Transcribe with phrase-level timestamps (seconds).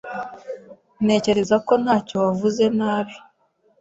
[1.05, 3.15] Ntekereza ko ntacyo wavuze nabi